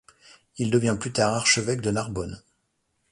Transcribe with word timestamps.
Il 0.57 0.71
devint 0.71 0.95
plus 0.95 1.11
tard 1.13 1.35
archevêque 1.35 1.81
de 1.81 1.91
Narbonne. 1.91 2.41